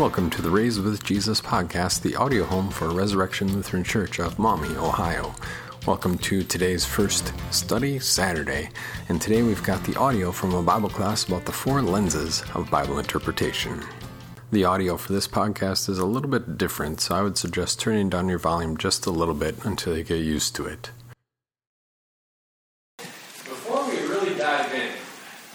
[0.00, 4.38] Welcome to the Raised with Jesus podcast, the audio home for Resurrection Lutheran Church of
[4.38, 5.34] Maumee, Ohio.
[5.86, 8.70] Welcome to today's first study Saturday,
[9.10, 12.70] and today we've got the audio from a Bible class about the four lenses of
[12.70, 13.84] Bible interpretation.
[14.50, 18.08] The audio for this podcast is a little bit different, so I would suggest turning
[18.08, 20.92] down your volume just a little bit until you get used to it.
[22.96, 24.92] Before we really dive in,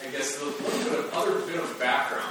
[0.07, 2.29] I guess a little bit of other bit of background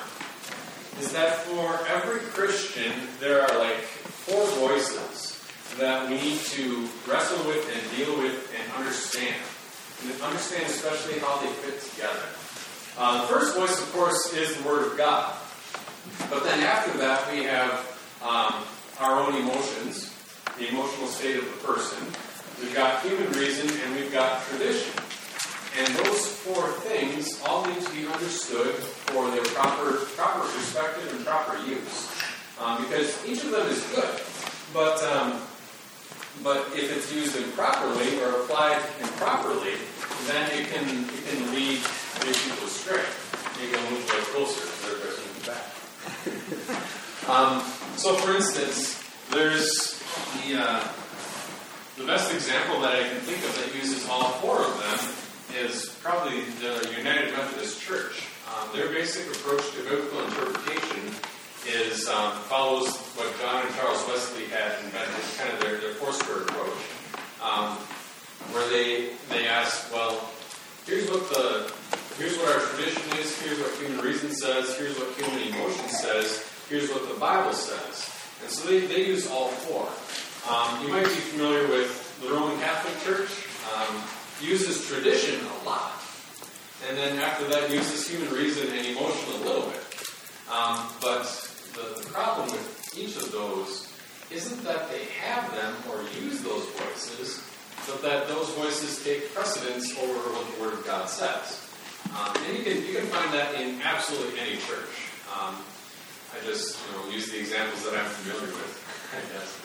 [1.01, 5.43] is that for every Christian, there are like four voices
[5.85, 9.37] that we need to wrestle with and deal with and understand.
[10.01, 12.25] And understand especially how they fit together.
[12.97, 15.37] Uh, the first voice, of course, is the Word of God.
[16.31, 17.85] But then after that, we have
[18.25, 18.65] um,
[18.99, 20.17] our own emotions,
[20.57, 22.01] the emotional state of the person.
[22.63, 24.95] We've got human reason, and we've got tradition.
[25.77, 28.73] And those four things all need to be understood
[29.13, 32.09] for their proper, proper perspective and proper use.
[32.59, 34.17] Um, because each of them is good.
[34.73, 35.43] But, um,
[36.43, 39.75] but if it's used improperly or applied improperly,
[40.27, 41.81] then it can, it can lead,
[42.21, 43.05] people astray.
[43.61, 45.65] Maybe I'll move a little closer because they're pressing back.
[47.29, 47.63] um,
[47.97, 50.03] so, for instance, there's
[50.43, 50.89] the, uh,
[51.97, 55.97] the best example that I can think of that uses all four of them is
[56.03, 58.27] probably the United Methodist Church.
[58.49, 61.15] Um, their basic approach to biblical interpretation
[61.67, 66.43] is um, follows what John and Charles Wesley had invented, kind of their, their Foursquare
[66.43, 66.81] approach,
[67.43, 67.77] um,
[68.53, 70.29] where they they ask, well,
[70.87, 71.73] here's what the
[72.19, 76.45] here's what our tradition is, here's what human reason says, here's what human emotion says,
[76.69, 78.11] here's what the Bible says,
[78.43, 79.89] and so they, they use all four.
[80.51, 83.49] Um, you might be familiar with the Roman Catholic Church.
[83.75, 84.03] Um,
[84.41, 85.93] uses tradition a lot.
[86.89, 89.81] And then after that, uses human reason and emotion a little bit.
[90.53, 91.25] Um, but
[91.75, 93.91] the, the problem with each of those
[94.31, 97.43] isn't that they have them or use those voices,
[97.87, 101.61] but that those voices take precedence over what the Word of God says.
[102.17, 105.11] Um, and you can, you can find that in absolutely any church.
[105.35, 105.57] Um,
[106.35, 108.75] I just you know, use the examples that I'm familiar with,
[109.15, 109.61] I guess.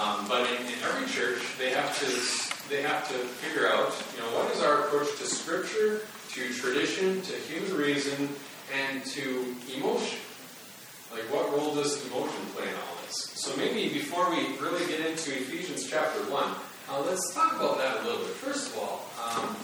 [0.00, 4.22] Um, but in, in every church, they have to they have to figure out, you
[4.22, 8.28] know, what is our approach to Scripture, to tradition, to human reason,
[8.72, 10.20] and to emotion?
[11.12, 13.32] Like, what role does emotion play in all this?
[13.34, 16.44] So maybe before we really get into Ephesians chapter 1,
[16.90, 18.30] uh, let's talk about that a little bit.
[18.38, 19.56] First of all, um,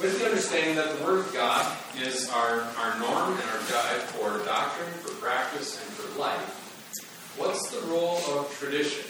[0.00, 4.00] with the understanding that the Word of God is our, our norm and our guide
[4.14, 9.04] for doctrine, for practice, and for life, what's the role of tradition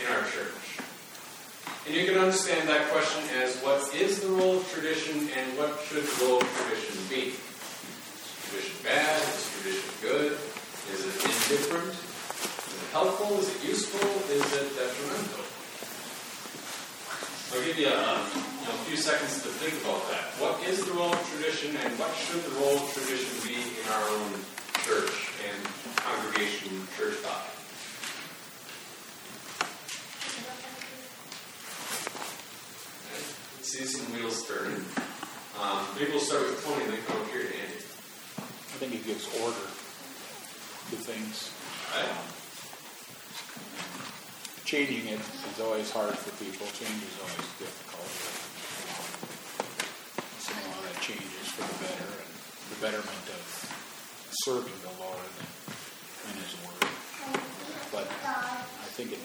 [0.00, 0.80] in our church?
[1.86, 5.80] And you can understand that question as what is the role of tradition and what
[5.88, 7.34] should the role of tradition be?
[8.48, 9.20] Is tradition bad?
[9.20, 10.32] Is tradition good?
[10.88, 11.92] Is it indifferent?
[11.92, 13.36] Is it helpful?
[13.44, 14.08] Is it useful?
[14.32, 15.44] Is it detrimental?
[17.52, 20.32] I'll give you a, you know, a few seconds to think about that.
[20.40, 23.86] What is the role of tradition and what should the role of tradition be in
[23.92, 24.32] our own
[24.80, 25.58] church and
[26.00, 27.52] congregation church body?
[33.60, 34.80] see some wheels turning.
[35.60, 37.77] Um, maybe we'll start with Tony then come up here to Andy.
[38.78, 41.50] I think it gives order to things.
[41.98, 42.14] Um,
[44.62, 46.62] changing it is always hard for people.
[46.78, 48.06] Change is always difficult.
[50.38, 52.30] So a lot that changes for the better and
[52.70, 53.42] the betterment of
[54.46, 56.86] serving the Lord and His Word.
[57.90, 59.22] But I think it,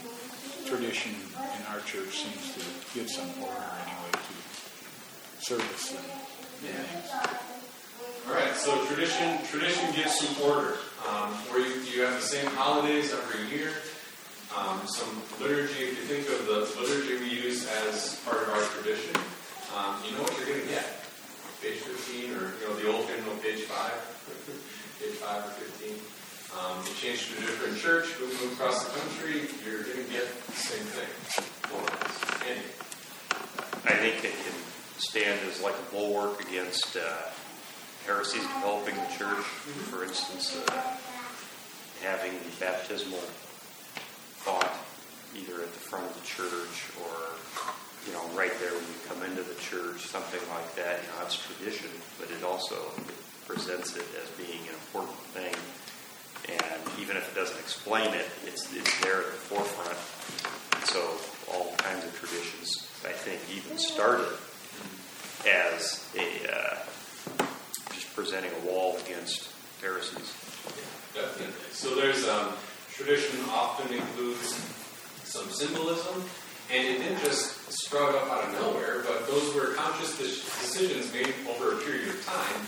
[0.65, 2.65] tradition in our church seems to
[2.97, 4.33] give some order anyway to
[5.45, 6.09] service and
[6.65, 7.62] things.
[8.63, 10.79] So tradition tradition gives some order.
[11.03, 13.75] Um, where you, you have the same holidays every year.
[14.55, 15.91] Um, some liturgy.
[15.91, 19.19] If you think of the liturgy we use as part of our tradition,
[19.75, 21.03] um, you know what you're going to get.
[21.59, 23.99] Page 15, or you know the old hymnal, page five,
[25.03, 25.99] page five or 15.
[26.55, 30.07] Um, you change to a different church, move, move across the country, you're going to
[30.07, 31.11] get the same thing.
[31.67, 31.83] More.
[33.83, 34.55] I think it can
[34.95, 37.27] stand as like a bulwark against uh,
[38.05, 39.45] heresies developing the church.
[39.89, 40.97] For instance, uh,
[42.03, 43.23] having the baptismal
[44.43, 44.75] thought
[45.35, 47.15] either at the front of the church or
[48.05, 50.99] you know right there when you come into the church, something like that.
[51.01, 51.89] You know, that's tradition,
[52.19, 52.75] but it also
[53.47, 55.55] presents it as being an important thing.
[56.49, 59.95] And even if it doesn't explain it, it's, it's there at the forefront.
[60.87, 60.99] So
[61.53, 64.27] all kinds of traditions, I think, even started
[65.47, 66.75] as a uh,
[68.15, 69.49] presenting a wall against
[69.81, 70.33] heresies.
[71.15, 71.53] Yeah, definitely.
[71.71, 72.53] So there's um,
[72.91, 74.53] tradition often includes
[75.23, 76.23] some symbolism,
[76.71, 81.33] and it didn't just sprout up out of nowhere, but those were conscious decisions made
[81.49, 82.61] over a period of time.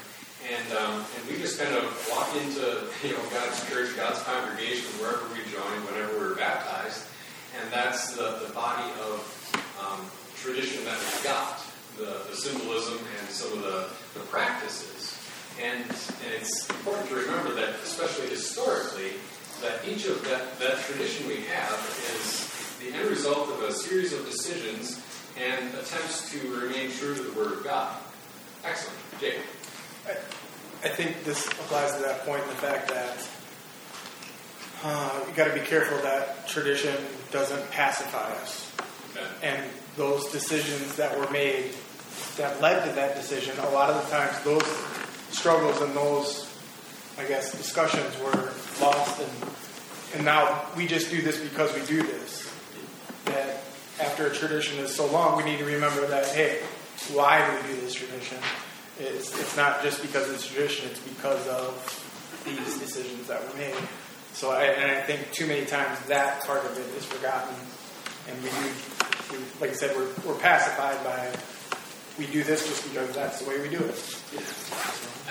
[0.45, 4.85] And, um, and we just kind of walk into you know God's church, God's congregation,
[5.01, 7.07] wherever we join, whenever we're baptized,
[7.59, 9.21] and that's the, the body of
[9.81, 10.05] um,
[10.37, 11.65] tradition that we've got,
[11.97, 13.87] the, the symbolism and some of the,
[14.19, 15.14] the practices.
[15.61, 19.13] And, and it's important to remember that, especially historically,
[19.61, 21.73] that each of that, that tradition we have
[22.15, 25.01] is the end result of a series of decisions
[25.37, 27.97] and attempts to remain true to the Word of God.
[28.63, 28.97] Excellent.
[29.19, 29.39] Jake.
[30.07, 30.11] I,
[30.83, 33.27] I think this applies to that point in the fact that
[34.83, 36.95] uh, you got to be careful that tradition
[37.31, 38.71] doesn't pacify us.
[39.15, 39.25] Okay.
[39.41, 39.63] And
[39.95, 41.71] those decisions that were made
[42.37, 45.04] that led to that decision, a lot of the times those
[45.35, 46.51] struggles and those,
[47.17, 48.51] I guess, discussions were
[48.81, 49.21] lost.
[49.21, 49.49] And,
[50.15, 52.51] and now we just do this because we do this.
[53.25, 53.61] That
[53.99, 56.61] after a tradition is so long, we need to remember that, hey,
[57.13, 58.37] why do we do this tradition?
[58.99, 63.75] It's, it's not just because it's tradition, it's because of these decisions that were made.
[64.33, 67.55] So, I, and I think too many times that part of it is forgotten.
[68.29, 71.31] And we do, we, like I said, we're, we're pacified by
[72.17, 73.95] we do this just because that's the way we do it.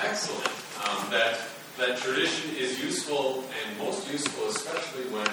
[0.03, 0.49] Excellent.
[0.85, 1.41] Um, that
[1.79, 5.29] that tradition is useful and most useful, especially when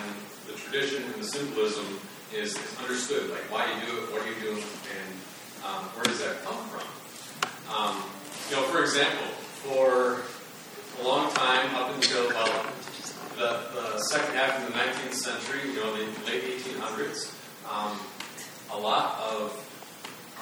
[0.47, 1.85] the tradition and the symbolism
[2.33, 3.29] is, is understood.
[3.29, 5.09] Like why you do it, what you doing, and
[5.63, 6.88] um, where does that come from?
[7.69, 8.03] Um,
[8.50, 9.27] you know, for example,
[9.63, 10.21] for
[11.01, 12.65] a long time up until about
[13.38, 17.33] the, the second half of the 19th century, you know, the late 1800s,
[17.69, 18.00] um,
[18.71, 19.57] a lot of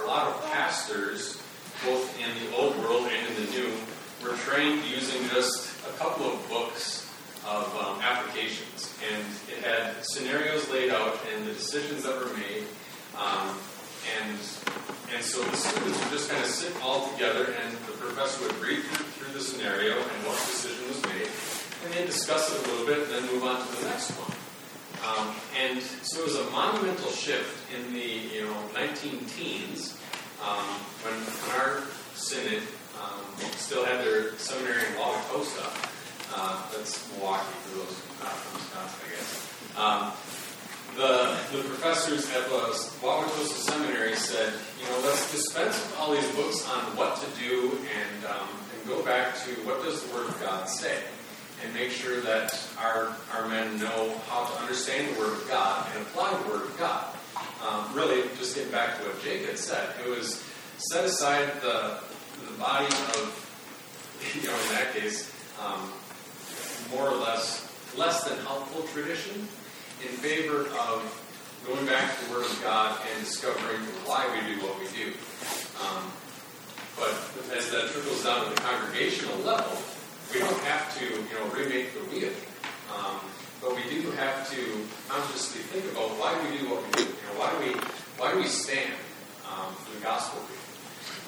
[0.01, 1.41] a lot of pastors,
[1.85, 3.71] both in the old world and in the new,
[4.23, 7.09] were trained using just a couple of books
[7.47, 12.63] of um, applications, and it had scenarios laid out and the decisions that were made.
[13.17, 13.55] Um,
[14.19, 14.37] and
[15.15, 18.55] and so the students would just kind of sit all together, and the professor would
[18.61, 21.27] read through, through the scenario and what decision was made,
[21.83, 24.35] and they'd discuss it a little bit, and then move on to the next one.
[24.99, 25.33] Um,
[25.63, 29.98] and so it was a monumental shift in the you know 19 teens
[30.43, 30.65] um,
[31.03, 31.83] when, when our
[32.15, 32.63] synod
[32.99, 33.23] um,
[33.57, 35.65] still had their seminary in Wauwatosa.
[36.33, 39.49] Uh, that's Milwaukee for those not from Wisconsin, I guess.
[39.79, 40.13] Um,
[40.95, 42.59] the, the professors at the
[43.01, 47.77] Wauwatosa Seminary said, you know, let's dispense with all these books on what to do
[47.95, 50.99] and, um, and go back to what does the Word of God say
[51.63, 55.87] and make sure that our, our men know how to understand the Word of God
[55.93, 57.15] and apply the Word of God.
[57.67, 60.43] Um, really, just getting back to what Jake had said, it was
[60.77, 61.99] set aside the,
[62.45, 65.91] the body of, you know, in that case, um,
[66.91, 67.65] more or less
[67.97, 69.35] less than helpful tradition
[70.01, 71.03] in favor of
[71.67, 75.11] going back to the Word of God and discovering why we do what we do.
[75.83, 76.07] Um,
[76.95, 77.11] but
[77.57, 79.75] as that trickles down to the congregational level,
[80.33, 82.31] we don't have to, you know, remake the wheel.
[82.95, 83.19] Um,
[83.61, 84.61] but we do have to
[85.07, 87.03] consciously think about why we do what we do.
[87.03, 87.71] You know, why do we
[88.17, 88.93] why do we stand
[89.47, 90.59] um, for the gospel reading?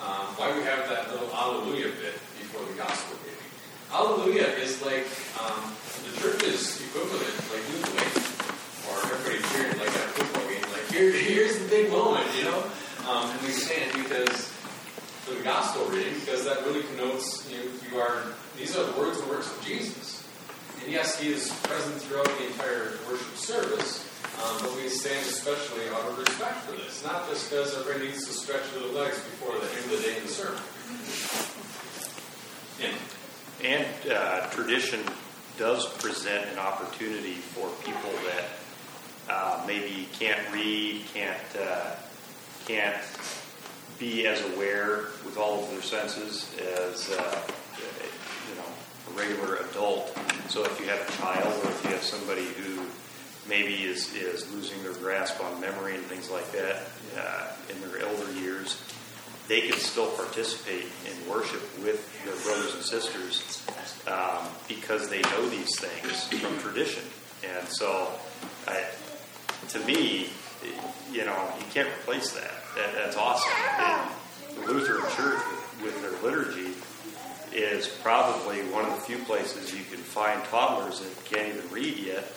[0.02, 3.42] Um, why do we have that little Alleluia bit before the gospel reading?
[3.92, 5.08] Alleluia is like
[5.44, 5.76] um,
[6.08, 8.24] the church's equivalent, like Wave,
[8.88, 10.64] or everybody cheering like at a football game.
[10.72, 12.64] Like here, here's the big moment, you know.
[13.08, 14.48] Um, and we stand because
[15.28, 18.24] for the gospel reading, because that really connotes you, you are
[18.58, 20.21] these are the words and works of Jesus.
[20.84, 24.08] And yes, he is present throughout the entire worship service,
[24.44, 28.26] um, but we stand especially out of respect for this, not just because everybody needs
[28.26, 30.62] to stretch their legs before the end of the day in the sermon.
[32.80, 32.98] Yeah.
[33.64, 35.02] And uh, tradition
[35.58, 38.46] does present an opportunity for people that
[39.30, 41.96] uh, maybe can't read, can't uh,
[42.66, 42.98] can't
[44.00, 47.42] be as aware with all of their senses as uh,
[48.50, 48.64] you know
[49.10, 50.18] a regular adult.
[50.52, 52.84] So if you have a child or if you have somebody who
[53.48, 56.84] maybe is, is losing their grasp on memory and things like that
[57.18, 58.84] uh, in their elder years,
[59.48, 63.66] they can still participate in worship with their brothers and sisters
[64.08, 67.04] um, because they know these things from tradition.
[67.48, 68.12] And so,
[68.68, 68.84] I,
[69.70, 70.32] to me,
[71.14, 72.52] you know, you can't replace that.
[72.76, 73.54] that that's awesome.
[73.80, 74.12] And
[74.58, 75.40] the Lutheran Church,
[75.80, 76.71] with, with their liturgy,
[77.54, 81.98] is probably one of the few places you can find toddlers that can't even read
[81.98, 82.28] yet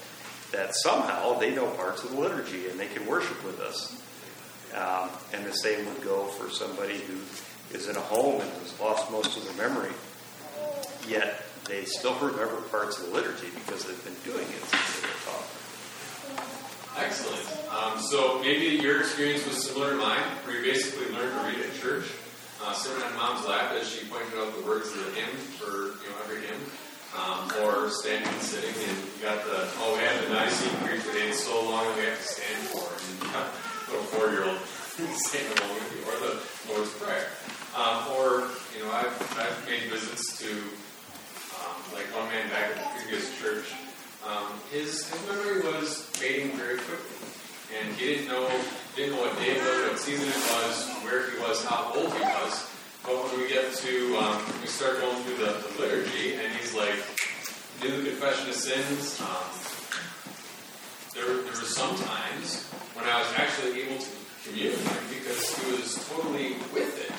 [0.53, 4.01] that somehow they know parts of the liturgy and they can worship with us.
[4.75, 7.19] Um, and the same would go for somebody who
[7.77, 9.93] is in a home and has lost most of their memory,
[11.09, 15.07] yet they still remember parts of the liturgy because they've been doing it since they
[15.07, 15.47] were taught.
[16.99, 17.45] Excellent.
[17.71, 21.67] Um, so maybe your experience was similar to mine, where you basically learned to read
[21.67, 22.07] at church,
[22.65, 26.01] uh, sitting on mom's lap as she pointed out the words of the hymn for
[26.01, 26.61] you know every hymn,
[27.15, 31.03] um, or standing and sitting, and you got the oh we had the Nicene Creed
[31.03, 33.53] today, it's so long we have to stand for it, and got
[33.93, 34.59] little four year old
[35.29, 36.33] saying with you, or the
[36.73, 37.29] Lord's Prayer,
[37.77, 42.81] um, or you know I've I've made visits to um, like one man back at
[42.81, 43.73] the previous church
[44.27, 47.29] um, his, his memory was fading very quickly.
[47.79, 48.49] And he didn't know
[48.97, 52.15] didn't know what day it was, what season it was, where he was, how old
[52.15, 52.71] he was.
[53.03, 56.75] But when we get to um, we start going through the, the, liturgy, and he's
[56.75, 56.95] like,
[57.83, 59.21] do the confession of sins.
[59.21, 59.51] Um,
[61.13, 64.11] there, there were some times when I was actually able to
[64.47, 64.79] commune
[65.11, 67.11] because he was totally with it.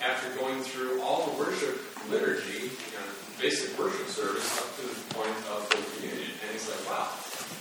[0.00, 1.76] After going through all the worship
[2.08, 3.04] liturgy, you know,
[3.38, 6.32] basic worship service up to the point of full communion.
[6.40, 7.12] And he's like, wow,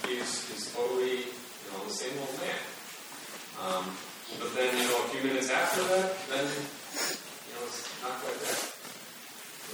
[0.07, 2.78] he's, he's totally, you know, the same old man.
[3.59, 3.85] Um,
[4.39, 8.39] but then, you know, a few minutes after that, then, you know, it's not quite
[8.39, 8.79] there.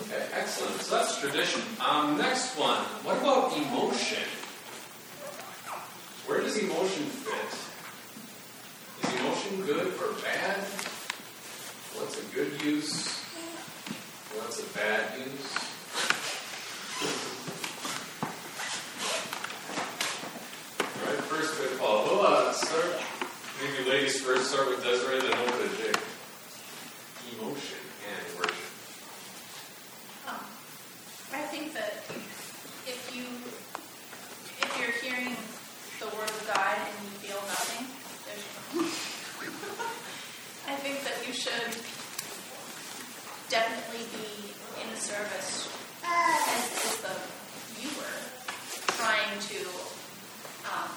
[0.02, 0.82] Okay, excellent.
[0.82, 1.62] So that's tradition.
[1.80, 2.84] Um, next one.
[3.04, 4.24] What about emotion?
[6.26, 7.54] Where does emotion fit?
[9.08, 10.58] Is emotion good or bad?
[11.94, 13.20] What's a good use?
[14.36, 15.54] What's a bad use?
[20.82, 22.04] All right, first with Paul.
[22.06, 23.00] We'll uh, start,
[23.66, 25.98] maybe ladies first, start with Desiree, then over to Jake.
[27.34, 28.70] Emotion and worship.
[30.30, 30.46] Um,
[31.34, 32.06] I think that
[32.86, 33.26] if you
[34.62, 35.34] if you're hearing
[36.00, 37.90] the word of God and you feel nothing,
[40.72, 41.74] I think that you should
[43.50, 45.70] definitely be in the service
[46.06, 47.18] as is the
[47.74, 48.14] viewer
[48.98, 49.60] trying to
[50.70, 50.92] um,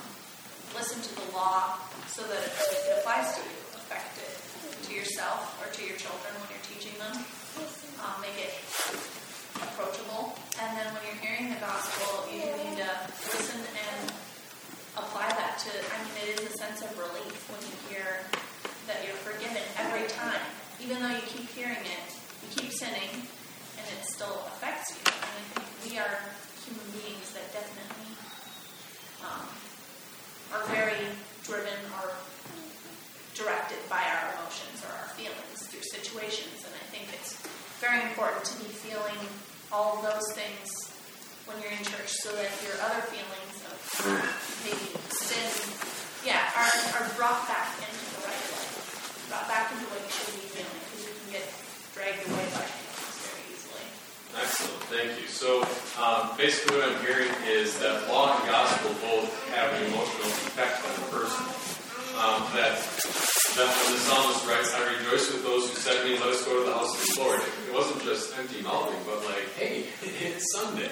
[0.77, 1.79] listen to the law
[2.19, 4.35] so that it, it applies to you, affect it
[4.83, 7.15] to yourself or to your children when you're teaching them,
[8.03, 8.59] um, make it
[9.63, 10.35] approachable.
[10.59, 12.91] And then when you're hearing the gospel, you need to
[13.31, 14.11] listen and
[14.99, 18.19] apply that to, I mean, it is a sense of relief when you hear
[18.91, 20.43] that you're forgiven every time.
[20.83, 22.09] Even though you keep hearing it,
[22.43, 23.15] you keep sinning,
[23.79, 25.07] and it still affects you.
[25.07, 26.19] And I think we are
[26.67, 28.11] human beings that definitely
[29.23, 29.47] um,
[30.51, 31.07] are very
[31.49, 32.13] driven or
[33.33, 36.61] directed by our emotions or our feelings through situations.
[36.61, 37.41] And I think it's
[37.81, 39.17] very important to be feeling
[39.73, 40.69] all of those things
[41.49, 43.77] when you're in church so that your other feelings of
[44.61, 45.49] maybe sin,
[46.21, 48.69] yeah, are, are brought back into the right way,
[49.33, 51.47] brought back into what you should be feeling because you can get
[51.97, 52.69] dragged away by
[54.37, 55.27] Excellent, thank you.
[55.27, 55.65] So
[55.99, 60.85] um, basically, what I'm hearing is that law and gospel both have an emotional effect
[60.85, 61.43] on the person.
[62.19, 62.77] Um, that
[63.57, 66.45] that when the psalmist writes, "I rejoice with those who said to me, let us
[66.45, 69.87] go to the house of the Lord." It wasn't just empty mouthing, but like, "Hey,
[70.03, 70.91] it's Sunday."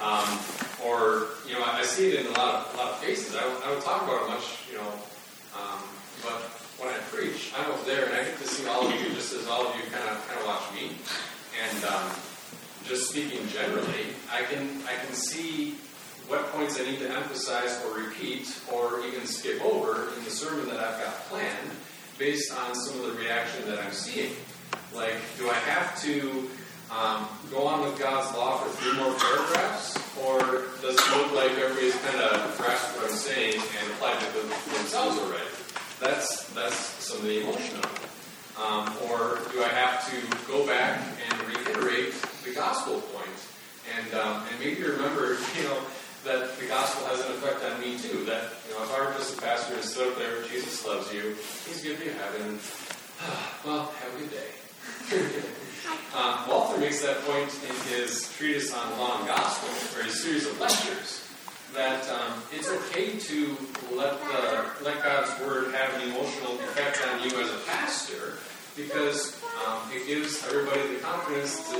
[0.00, 0.38] Um,
[0.86, 3.34] or you know, I, I, see it in a lot of a lot of faces.
[3.34, 4.92] I, I don't talk about it much, you know,
[5.58, 5.82] um,
[6.22, 6.38] but
[6.78, 9.34] when I preach, I'm up there and I get to see all of you, just
[9.34, 10.94] as all of you kind of kind of watch me,
[11.58, 12.10] and um,
[12.86, 15.74] just speaking generally, I can I can see
[16.28, 20.68] what points I need to emphasize or repeat or even skip over in the sermon
[20.68, 21.70] that I've got planned
[22.18, 24.32] based on some of the reaction that I'm seeing.
[24.94, 26.48] Like, do I have to
[26.90, 30.38] um, go on with God's law for three more paragraphs, or
[30.80, 34.74] does it look like everybody's kind of grasped what I'm saying and applied it to
[34.78, 35.44] themselves already?
[36.00, 38.08] That's that's some of the emotion of it.
[38.58, 42.12] Um, or do I have to go back and reiterate
[42.44, 43.28] the gospel point?
[43.96, 45.78] And, um, and maybe remember, you know,
[46.24, 48.24] that the gospel has an effect on me too.
[48.24, 51.12] That, you know, if I were just a pastor and stood up there, Jesus loves
[51.12, 52.58] you, he's giving you heaven,
[53.64, 54.67] well, have a good day.
[56.14, 60.60] um, Walther makes that point in his treatise on and gospel, or his series of
[60.60, 61.26] lectures
[61.74, 63.56] that um, it's okay to
[63.92, 68.38] let the, let God's word have an emotional effect on you as a pastor,
[68.76, 71.76] because um, it gives everybody the confidence to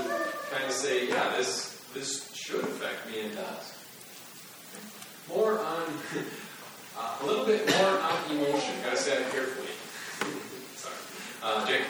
[0.50, 3.74] kind of say, yeah, this this should affect me and does.
[5.28, 5.82] More on
[6.98, 8.74] uh, a little bit more on emotion.
[8.82, 9.68] Gotta say that carefully.
[10.76, 10.96] Sorry,
[11.42, 11.84] uh, Jake.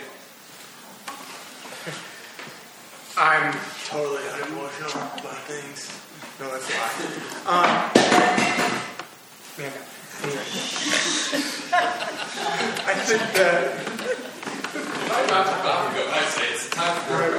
[3.20, 3.52] I'm
[3.86, 5.90] totally unemotional about things.
[6.38, 6.94] No, that's a lie.
[7.50, 7.90] Um,
[9.58, 9.72] yeah,
[10.22, 10.44] anyway.
[12.86, 13.72] I think that.
[15.08, 17.30] I about to go, I say it's time for a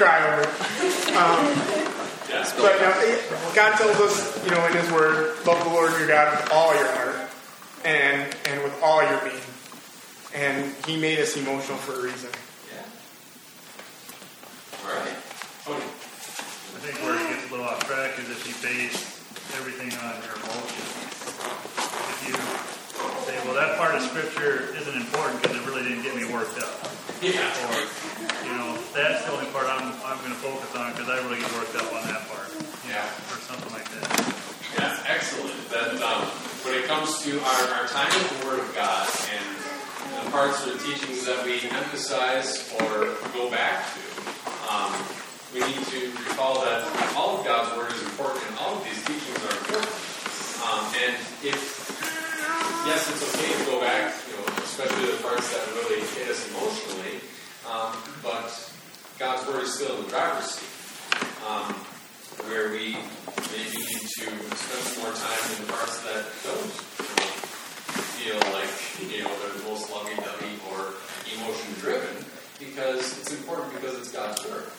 [0.00, 0.48] cry over it.
[1.16, 1.44] Um,
[2.30, 2.54] Yes.
[2.56, 2.94] but no,
[3.54, 6.72] God tells us, you know, in His Word, love the Lord your God with all
[6.74, 7.28] your heart
[7.84, 9.42] and and with all your being.
[10.32, 12.30] And He made us emotional for a reason.
[12.70, 12.86] Yeah.
[14.86, 15.16] All right.
[15.66, 15.82] Tony.
[15.82, 18.94] I think where it gets a little off track is if you base
[19.58, 20.90] everything on your emotions.
[22.14, 22.34] If you
[23.26, 26.54] say, well, that part of scripture isn't important because it really didn't get me worked
[26.62, 26.70] up.
[27.18, 27.42] Yeah.
[27.66, 27.82] Or,
[28.46, 31.42] you know, that's the only part I'm, I'm going to focus on because I really
[31.42, 32.46] get worked up on that part.
[32.86, 33.02] Yeah.
[33.02, 34.06] Or something like that.
[34.78, 35.58] Yeah, excellent.
[35.74, 36.30] That um,
[36.62, 39.46] when it comes to our, our time with the Word of God and
[40.14, 44.02] the parts or the teachings that we emphasize or go back to,
[44.70, 44.94] um,
[45.50, 47.79] we need to recall that all of God's Word
[59.50, 60.68] Is still in the driver's seat.
[61.46, 61.74] Um,
[62.48, 62.96] where we
[63.50, 66.70] maybe need to spend some more time in the parts that don't
[68.16, 68.70] feel like
[69.10, 70.94] you know they're the most lovey-dovey or
[71.36, 72.24] emotion-driven,
[72.58, 74.70] because it's important because it's God's word.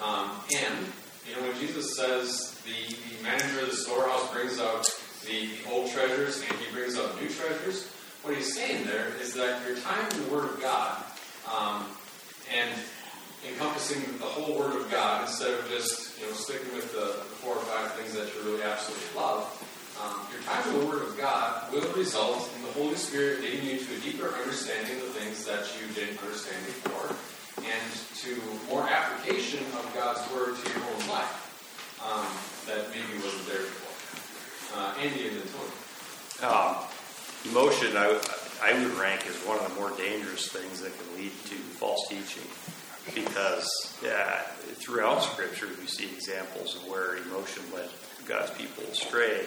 [0.00, 0.30] Um,
[0.64, 0.86] and
[1.28, 4.88] you know when Jesus says the, the manager of the storehouse brings out
[5.26, 7.90] the, the old treasures and he brings out new treasures,
[8.22, 11.04] what he's saying there is that your time in the Word of God
[11.52, 11.84] um,
[12.54, 12.70] and
[13.52, 17.54] encompassing the whole Word of God instead of just you know sticking with the, four
[17.54, 19.46] or five things that you really absolutely love.
[19.96, 23.64] Um, your time in the Word of God will result in the Holy Spirit leading
[23.64, 27.14] you to a deeper understanding of the things that you didn't understand before,
[27.64, 27.88] and
[28.20, 28.36] to
[28.68, 31.46] more application of God's Word to your own life
[32.04, 32.28] um,
[32.66, 33.94] that maybe wasn't there before.
[34.76, 35.72] Uh, Andy and Tony.
[36.44, 36.76] Um,
[37.48, 38.12] emotion, I,
[38.62, 42.08] I would rank as one of the more dangerous things that can lead to false
[42.08, 42.44] teaching.
[43.14, 43.68] Because
[44.02, 44.42] yeah,
[44.74, 47.88] throughout Scripture, we see examples of where emotion led
[48.26, 49.46] God's people astray.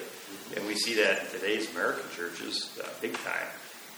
[0.56, 3.48] And we see that in today's American churches, uh, big time.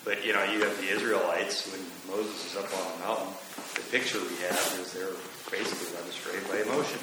[0.04, 3.34] But, you know, you have the Israelites, when Moses is up on the mountain,
[3.76, 5.13] the picture we have is they're
[5.52, 7.00] basically led astray by emotion.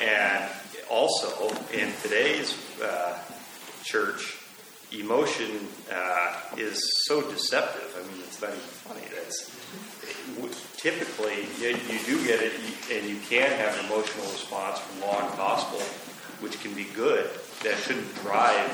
[0.00, 0.50] And
[0.88, 3.18] also, in today's uh,
[3.84, 4.38] church,
[4.92, 7.94] emotion uh, is so deceptive.
[7.98, 9.02] I mean, it's not even funny.
[9.14, 9.50] That's
[10.78, 12.52] typically you, you do get it,
[12.90, 15.80] and you can have an emotional response from law and gospel,
[16.40, 17.28] which can be good.
[17.62, 18.70] That shouldn't drive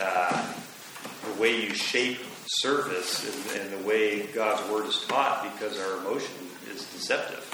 [0.00, 0.54] uh,
[1.26, 5.98] the way you shape service and, and the way God's word is taught, because our
[5.98, 6.34] emotion
[6.72, 7.44] is deceptive.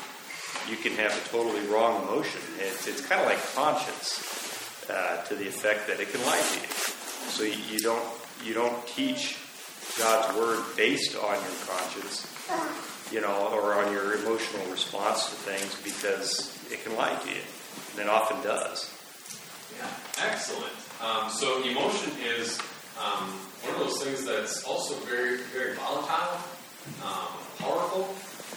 [0.70, 2.40] You can have a totally wrong emotion.
[2.60, 6.60] It's, it's kind of like conscience uh, to the effect that it can lie to
[6.60, 6.66] you.
[7.32, 8.04] So you, you don't
[8.44, 9.38] you don't teach
[9.98, 12.26] God's word based on your conscience,
[13.12, 17.42] you know, or on your emotional response to things because it can lie to you,
[17.92, 18.90] and it often does.
[19.78, 20.72] Yeah, excellent.
[21.02, 22.58] Um, so emotion is
[22.98, 23.28] um,
[23.62, 26.40] one of those things that's also very, very volatile,
[27.04, 28.08] um, powerful.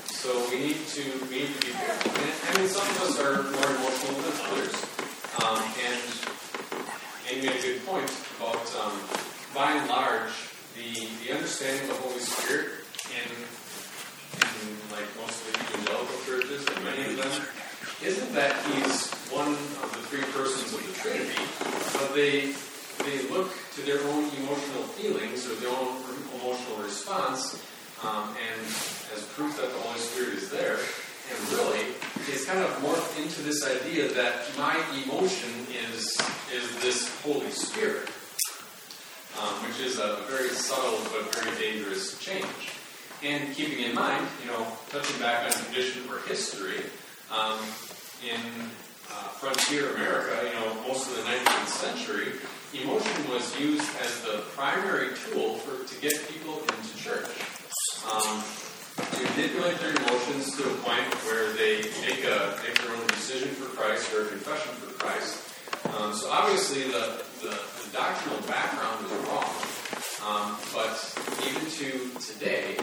[0.07, 2.11] So we need to we need to be careful.
[2.15, 4.75] And, I mean, some of us are more emotional than others.
[5.43, 6.01] Um, and
[7.29, 8.95] Amy made a good point about, um,
[9.53, 10.31] by and large,
[10.75, 13.29] the the understanding of the Holy Spirit in
[14.41, 17.35] in like most of the evangelical churches, and many of them,
[18.03, 19.51] isn't that he's one
[19.83, 21.43] of the three persons of the Trinity,
[21.93, 22.53] but they
[23.03, 25.99] they look to their own emotional feelings or their own
[26.39, 27.61] emotional response,
[28.03, 28.61] um, and
[29.13, 30.79] as proof that the Holy Spirit is there.
[31.25, 31.95] And really,
[32.29, 36.17] it's kind of morphed into this idea that my emotion is
[36.51, 38.09] is this Holy Spirit,
[39.39, 42.73] um, which is a very subtle but very dangerous change.
[43.23, 46.81] And keeping in mind, you know, touching back on tradition or history,
[47.31, 47.59] um,
[48.25, 48.41] in
[49.11, 52.31] uh, frontier America, you know, most of the 19th century,
[52.73, 57.29] emotion was used as the primary tool for to get people into church.
[58.09, 58.43] Um,
[58.95, 63.49] to manipulate their emotions to a point where they make a make their own decision
[63.49, 65.51] for Christ or a confession for Christ.
[65.95, 69.51] Um, so obviously the, the, the doctrinal background is wrong.
[70.25, 70.95] Um, but
[71.45, 72.77] even to today,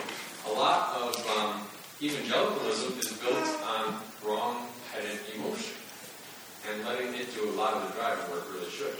[0.46, 1.62] a lot of um,
[2.00, 5.74] evangelicalism is built on wrong-headed emotion
[6.70, 8.94] and letting it do a lot of the driving where it really should.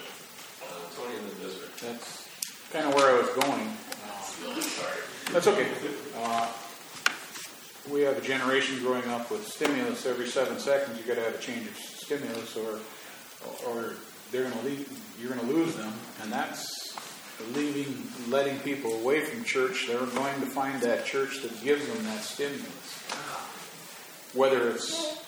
[0.63, 1.71] Uh, Tony and the Desert.
[1.81, 2.29] That's
[2.73, 3.69] kind of where I was going.
[4.03, 5.01] Uh, Sorry.
[5.33, 5.69] That's okay.
[6.19, 6.49] Uh,
[7.91, 10.99] we have a generation growing up with stimulus every seven seconds.
[10.99, 12.79] You got to have a change of stimulus, or
[13.67, 13.95] or
[14.31, 15.03] they're going to leave.
[15.21, 15.93] You're going to lose them,
[16.23, 16.97] and that's
[17.55, 19.87] leaving, letting people away from church.
[19.89, 23.03] They're going to find that church that gives them that stimulus.
[24.35, 25.19] Whether it's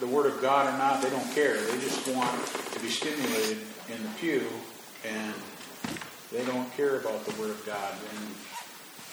[0.00, 1.56] the Word of God or not, they don't care.
[1.56, 4.42] They just want to be stimulated in the pew,
[5.06, 5.34] and
[6.32, 7.94] they don't care about the Word of God.
[8.16, 8.28] And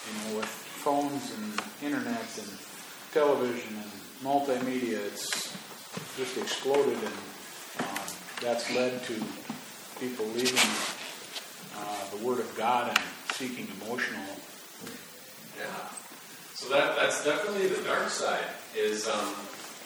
[0.06, 2.69] you know, with phones and internet and
[3.12, 3.90] television and
[4.22, 5.56] multimedia, it's
[6.16, 7.18] just exploded, and
[7.80, 8.06] um,
[8.40, 9.14] that's led to
[9.98, 10.70] people leaving
[11.76, 12.98] uh, the Word of God and
[13.34, 14.22] seeking emotional.
[15.58, 15.66] Yeah.
[16.54, 18.44] So that that's definitely the dark side.
[18.76, 19.34] Is um,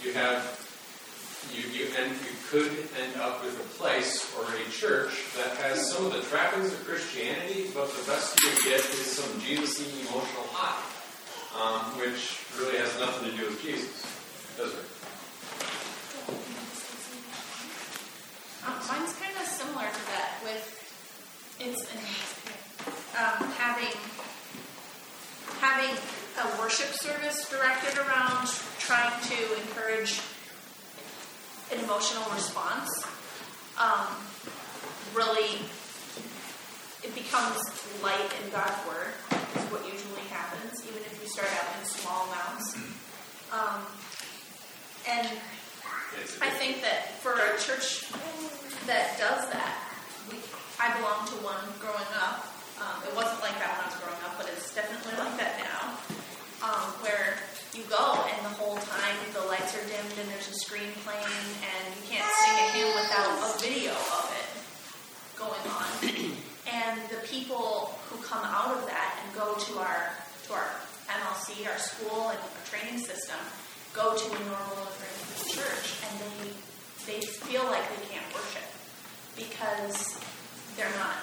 [0.02, 0.42] you have
[1.52, 5.90] you you and you could end up with a place or a church that has
[5.90, 10.46] some of the trappings of Christianity, but the best you get is some Jesus-y emotional
[10.52, 10.82] high,
[11.60, 14.02] um, which really has nothing to do with Jesus,
[14.56, 14.86] does it?
[18.66, 20.84] Um, mine's kind of similar to that with
[21.60, 21.86] it's
[23.14, 23.94] um, having
[25.60, 25.96] having
[26.42, 28.48] a worship service directed around
[28.80, 30.20] trying to encourage
[31.72, 33.06] an emotional response.
[33.78, 34.08] Um,
[35.14, 35.62] really,
[37.02, 37.62] it becomes
[38.02, 39.14] light in God's word
[39.56, 42.76] is what usually happens, even if you start out in small amounts.
[43.52, 43.80] Um,
[45.14, 45.28] and
[46.42, 48.10] I think that for a church
[48.86, 49.78] that does that,
[50.26, 50.42] we,
[50.82, 52.50] I belong to one growing up.
[52.82, 55.54] Um, it wasn't like that when I was growing up, but it's definitely like that
[55.62, 55.94] now.
[56.66, 57.38] Um, where
[57.76, 61.46] you go and the whole time the lights are dimmed and there's a screen playing
[61.62, 64.48] and you can't sing a hymn without a video of it
[65.38, 65.88] going on.
[66.74, 70.10] and the people who come out of that and go to our
[70.46, 70.70] to our
[71.06, 73.38] MLC, our school, and our training system,
[73.94, 75.14] go to a normal Lutheran
[75.54, 76.50] church and they
[77.06, 78.66] they feel like they can't worship
[79.38, 80.18] because
[80.74, 81.14] they're not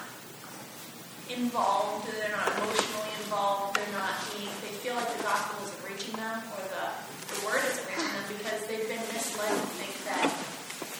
[1.27, 6.15] involved, they're not emotionally involved, they're not being, they feel like the gospel isn't reaching
[6.15, 6.85] them or the,
[7.33, 10.27] the word isn't reaching them because they've been misled to think that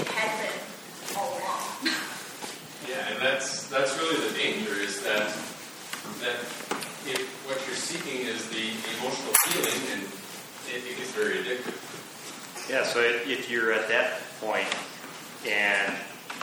[0.01, 0.59] it had been
[1.15, 1.63] all along.
[2.89, 5.31] Yeah, and that's that's really the danger is that
[6.19, 6.39] that
[7.07, 10.20] if what you're seeking is the emotional feeling, and
[10.73, 11.75] it, it gets very addictive.
[12.69, 14.67] Yeah, so if you're at that point
[15.47, 15.93] and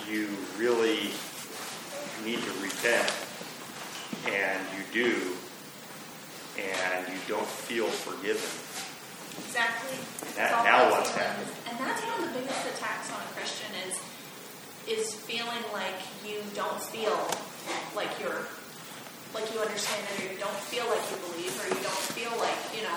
[0.09, 1.11] you really
[2.25, 3.12] need to repent,
[4.27, 5.37] and you do,
[6.59, 8.51] and you don't feel forgiven.
[9.47, 9.97] Exactly.
[10.35, 11.49] That, now what's happening?
[11.71, 13.97] And that's one of the biggest attacks on a Christian is
[14.88, 17.14] is feeling like you don't feel
[17.95, 18.49] like you're
[19.37, 22.33] like you understand it or you don't feel like you believe or you don't feel
[22.41, 22.97] like, you know,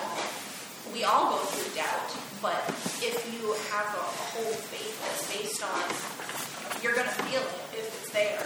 [0.90, 2.10] we all go through doubt,
[2.42, 2.58] but
[2.98, 5.86] if you have a, a whole faith that's based on
[6.82, 8.42] you're gonna feel it if it's there.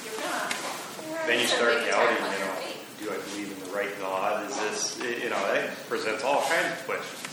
[0.00, 4.48] You're gonna Then you start doubting, you know, do I believe in the right God?
[4.48, 7.28] Is this, you know, that presents all kinds of questions.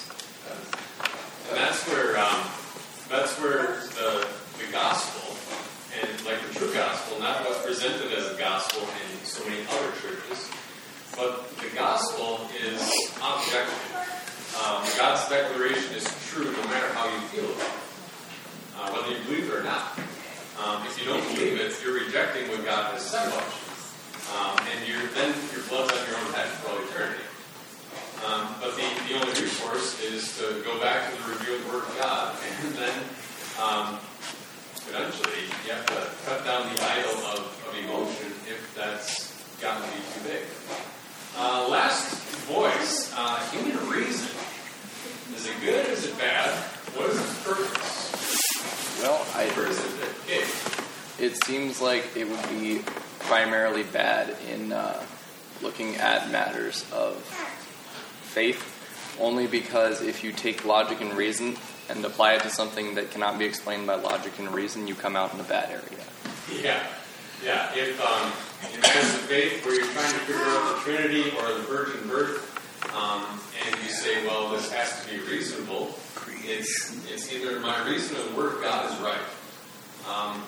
[1.50, 2.44] And that's where um,
[3.08, 4.28] that's where the
[4.60, 5.36] the gospel
[6.02, 9.92] and like the true gospel, not what's presented as a gospel in so many other
[10.04, 10.52] churches,
[11.16, 12.82] but the gospel is
[13.24, 14.15] objective.
[14.56, 17.84] Um, God's declaration is true no matter how you feel about it,
[18.80, 20.00] uh, whether you believe it or not.
[20.64, 23.64] Um, if you don't believe it, you're rejecting what God has said about you,
[24.32, 27.28] um, and you're then your blood's on your own head for all eternity.
[28.24, 31.98] Um, but the, the only recourse is to go back to the revealed Word of
[32.00, 32.96] God, and then
[33.60, 34.00] um,
[34.88, 39.90] eventually you have to cut down the idol of, of emotion if that's gotten to
[39.92, 40.44] be too big.
[41.38, 42.16] Uh, last
[42.48, 44.32] voice, uh, human reason.
[45.34, 45.88] Is it good?
[45.88, 46.52] Is it bad?
[46.96, 49.02] What is its purpose?
[49.02, 50.46] Well, I, Or is it big?
[51.20, 52.82] it seems like it would be
[53.20, 55.02] primarily bad in uh,
[55.62, 57.16] looking at matters of
[58.22, 58.62] faith,
[59.20, 61.56] only because if you take logic and reason
[61.90, 65.16] and apply it to something that cannot be explained by logic and reason, you come
[65.16, 66.06] out in a bad area.
[66.62, 66.84] Yeah,
[67.44, 67.72] yeah.
[67.76, 68.32] If um,
[68.74, 72.08] in matters of faith, where you're trying to figure out the Trinity or the virgin
[72.08, 72.52] birth,
[72.96, 75.96] um, and you say, "Well, this has to be reasonable,"
[76.46, 79.26] it's it's either my reason or the Word of God is right.
[80.10, 80.44] Um,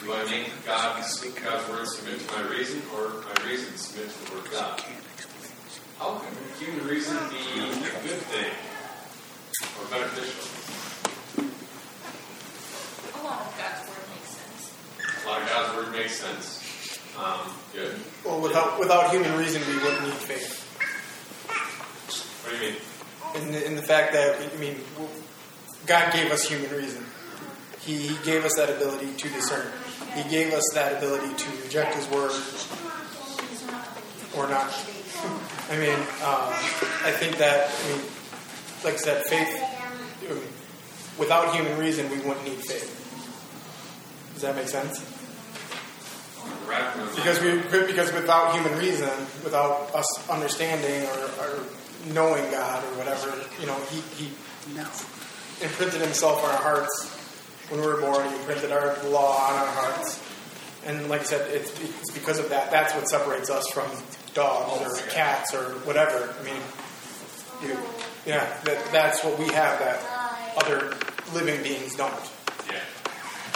[0.00, 4.24] do I make God's God's word submit to my reason, or my reason submit to
[4.24, 4.82] the Word of God?
[5.98, 7.66] How can human reason be a
[8.06, 8.52] good thing
[9.78, 10.46] or beneficial?
[13.18, 15.24] A lot of God's word makes sense.
[15.24, 17.00] A lot of God's word makes sense.
[17.18, 17.98] Um, good.
[18.24, 20.67] Well, without without human reason, we wouldn't need faith.
[22.48, 22.80] What do you mean?
[23.34, 24.76] In the, in the fact that I mean,
[25.84, 27.04] God gave us human reason.
[27.80, 29.70] He, he gave us that ability to discern.
[30.14, 32.32] He gave us that ability to reject His word
[34.34, 34.72] or not.
[35.68, 36.48] I mean, um,
[37.04, 38.00] I think that I mean,
[38.82, 39.62] like I said, faith.
[40.22, 40.42] I mean,
[41.18, 42.94] without human reason, we wouldn't need faith.
[44.32, 45.04] Does that make sense?
[47.14, 49.10] Because we because without human reason,
[49.44, 51.64] without us understanding or, or
[52.06, 54.32] knowing God or whatever, you know, He He
[55.62, 57.14] imprinted Himself on our hearts
[57.68, 58.28] when we were born.
[58.28, 60.22] He imprinted our law on our hearts,
[60.86, 62.70] and like I said, it's, it's because of that.
[62.70, 63.90] That's what separates us from
[64.34, 66.34] dogs or cats or whatever.
[66.38, 66.62] I mean,
[67.62, 67.76] you,
[68.24, 70.00] yeah, that, that's what we have that
[70.56, 70.94] other
[71.34, 72.12] living beings don't.
[72.70, 72.80] Yeah.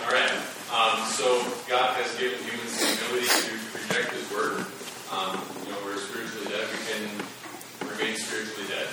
[0.04, 0.30] All right.
[0.72, 4.64] Um, so God has given humans the ability to reject His word.
[5.12, 6.64] Um, you know, we're spiritually dead.
[6.72, 7.02] We can
[7.92, 8.88] remain spiritually dead.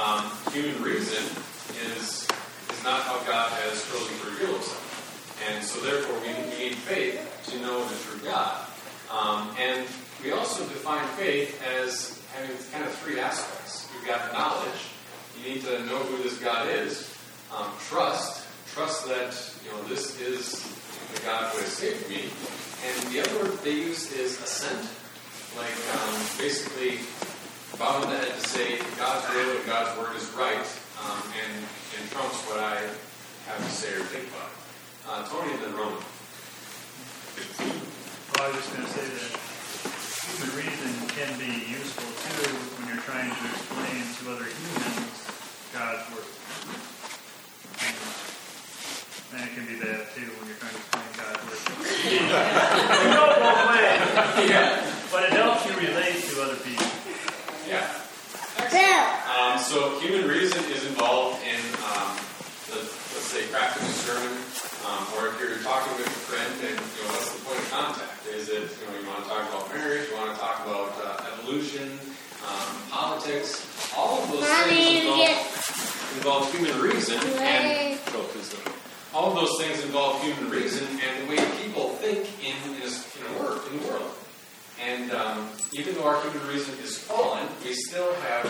[0.00, 1.22] Um, human reason
[1.92, 2.26] is
[2.72, 7.20] is not how God has chosen to reveal Himself, and so therefore we, need faith
[7.52, 8.64] to know the true God.
[9.12, 9.86] Um, and
[10.24, 13.90] we also define faith as having kind of three aspects.
[13.92, 14.88] You've got knowledge.
[15.36, 17.14] You need to know who this God is.
[17.54, 18.46] Um, trust.
[18.72, 20.64] Trust that you know this is
[21.12, 22.24] the God who has saved me.
[22.88, 24.80] And the other word they use is assent,
[25.58, 27.00] like um, basically
[27.78, 30.68] bowing the head to say God's will and God's word is right,
[31.04, 31.52] um, and,
[31.98, 32.76] and trumps what I
[33.46, 34.50] have to say or think about.
[35.06, 36.02] Uh, Tony and then Roman.
[38.30, 39.30] Well, I was just going to say that
[40.34, 45.18] human reason can be useful too when you're trying to explain to other humans
[45.72, 46.30] God's word.
[49.30, 51.60] And it can be bad too when you're trying to explain God's word.
[52.10, 54.50] you know both ways.
[54.50, 54.84] Yeah.
[55.10, 57.00] But it helps you relate to other people.
[57.70, 57.86] Yeah.
[59.30, 62.18] Um, so human reason is involved in, um,
[62.66, 64.32] the, let's say, crafting a sermon,
[64.88, 67.68] um, or if you're talking with a friend, and you know, what's the point of
[67.70, 68.26] contact?
[68.32, 70.90] Is it you know you want to talk about marriage, you want to talk about
[71.04, 72.00] uh, evolution,
[72.46, 75.28] um, politics, all of those things involve,
[76.16, 77.98] involve human reason, and
[79.12, 83.36] all of those things involve human reason and the way people think in a, in,
[83.36, 84.10] a world, in the world.
[84.80, 88.46] And um, even though our human reason is fallen, we still have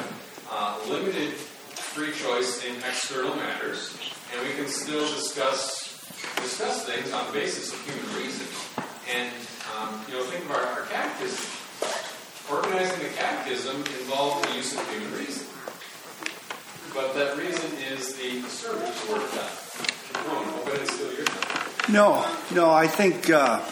[0.50, 3.98] uh, limited free choice in external matters,
[4.32, 5.90] and we can still discuss
[6.36, 8.46] discuss things on the basis of human reason.
[9.14, 9.32] And
[9.76, 11.46] um, you know, think of our, our catechism.
[12.50, 15.46] Organizing the catechism involved the use of human reason,
[16.92, 19.60] but that reason is the servant of the Word of time.
[21.88, 23.62] No, no, I think uh,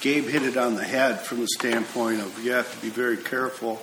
[0.00, 3.16] Gabe hit it on the head from the standpoint of you have to be very
[3.16, 3.82] careful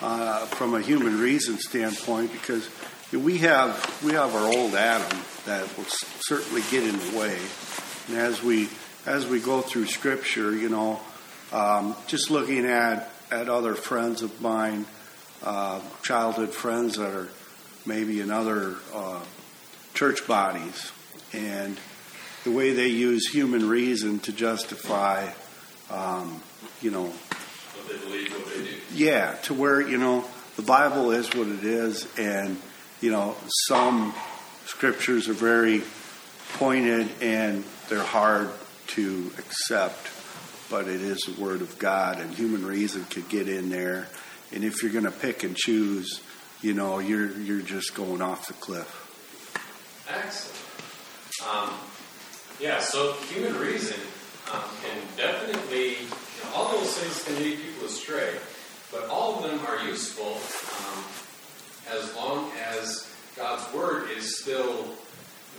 [0.00, 2.68] uh, from a human reason standpoint because
[3.12, 5.84] we have we have our old Adam that will
[6.20, 7.38] certainly get in the way,
[8.08, 8.68] and as we
[9.06, 11.00] as we go through Scripture, you know,
[11.52, 14.86] um, just looking at at other friends of mine,
[15.42, 17.28] uh, childhood friends that are
[17.86, 19.20] maybe in other uh,
[19.94, 20.92] church bodies,
[21.32, 21.78] and
[22.44, 25.28] the way they use human reason to justify,
[25.90, 26.40] um,
[26.80, 28.76] you know, What they believe, what they do.
[28.94, 30.24] yeah, to where, you know,
[30.56, 32.56] the Bible is what it is, and,
[33.00, 33.36] you know,
[33.68, 34.14] some
[34.66, 35.82] scriptures are very
[36.54, 38.50] pointed and they're hard
[38.88, 40.08] to accept,
[40.68, 44.08] but it is the Word of God, and human reason could get in there.
[44.52, 46.20] And if you're going to pick and choose,
[46.60, 48.96] you know, you're, you're just going off the cliff.
[50.08, 50.56] Excellent.
[51.48, 51.72] Um,
[52.60, 53.98] yeah, so human reason
[54.52, 55.96] um, can definitely,
[56.54, 58.34] all those things can lead people astray,
[58.92, 61.04] but all of them are useful um,
[61.92, 64.84] as long as God's Word is still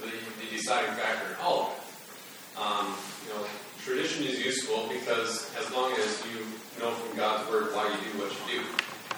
[0.01, 2.59] the, the deciding factor in all of it.
[2.59, 3.47] Um, you know,
[3.83, 6.45] tradition is useful because as long as you
[6.79, 8.65] know from God's Word why you do what you do.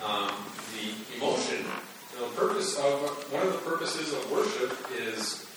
[0.03, 0.35] Um,
[0.75, 5.47] the emotion, you know, the purpose of one of the purposes of worship is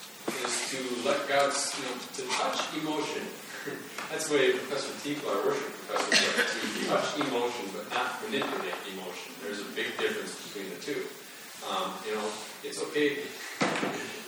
[0.43, 3.23] is to let God's, you know, to touch emotion.
[4.11, 8.75] That's the way Professor Tinkle, our worship professor, said, to touch emotion but not manipulate
[8.95, 9.35] emotion.
[9.43, 11.03] There's a big difference between the two.
[11.65, 12.29] Um, you know,
[12.63, 13.19] it's okay.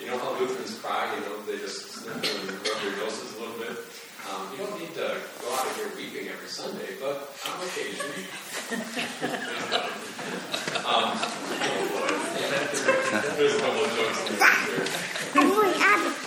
[0.01, 3.41] You know how Lutherans cry, you know, they just sniffle and rub their noses a
[3.41, 3.77] little bit.
[4.29, 8.11] Um, you don't need to go out of here weeping every Sunday, but on occasion.
[10.85, 12.12] um, oh boy.
[13.37, 14.38] There's a couple of jokes there.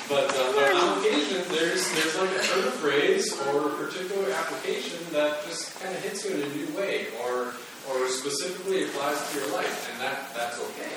[0.09, 4.31] But, uh, but on occasion, there's there's like a turn of phrase or a particular
[4.31, 7.53] application that just kind of hits you in a new way, or
[7.89, 10.93] or specifically applies to your life, and that that's okay.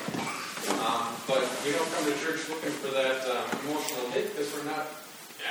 [0.80, 4.64] Um, but we don't come to church looking for that um, emotional hit because we're
[4.68, 4.86] not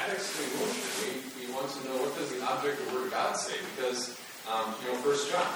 [0.03, 0.85] addicts to emotion.
[1.05, 3.57] We, we want to know what does the object of the Word of God say
[3.75, 4.17] because
[4.49, 5.47] um, you know First John.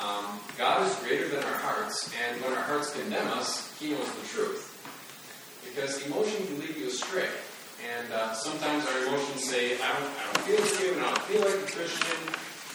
[0.00, 4.10] Um, God is greater than our hearts, and when our hearts condemn us, He knows
[4.16, 4.64] the truth.
[5.68, 7.28] because emotion can lead you astray.
[7.80, 11.40] And uh, sometimes our emotions say, I don't, I don't feel forgiven, I don't feel
[11.40, 12.20] like a Christian,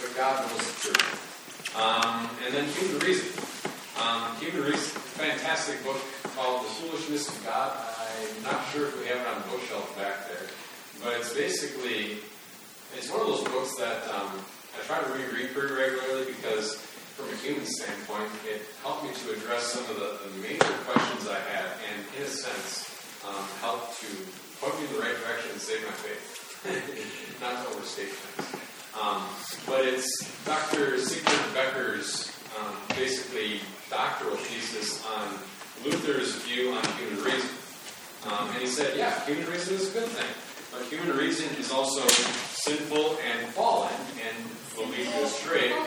[0.01, 1.34] but God knows the truth.
[1.75, 3.27] Um, and then human reason.
[3.99, 5.99] Um, human reason, fantastic book
[6.35, 7.75] called The Foolishness of God.
[7.75, 10.47] I'm not sure if we have it on the bookshelf back there,
[11.03, 12.19] but it's basically
[12.95, 14.31] it's one of those books that um,
[14.71, 16.79] I try to reread pretty regularly because,
[17.19, 21.27] from a human standpoint, it helped me to address some of the, the major questions
[21.27, 22.87] I had, and in a sense,
[23.27, 24.07] um, helped to
[24.63, 26.23] point me in the right direction and save my faith.
[27.43, 28.74] Not to overstate things.
[29.01, 29.23] Um,
[29.65, 30.07] but it's
[30.45, 30.97] Dr.
[30.97, 35.27] Siegbert Becker's um, basically doctoral thesis on
[35.83, 37.49] Luther's view on human reason.
[38.25, 40.27] Um, and he said, yeah, human reason is a good thing.
[40.71, 43.93] But human reason is also sinful and fallen
[44.25, 44.37] and
[44.77, 45.71] will lead you astray.